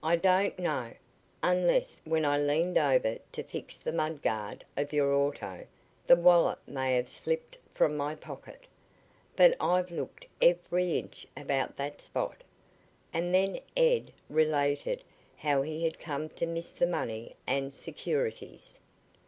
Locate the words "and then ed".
13.12-14.12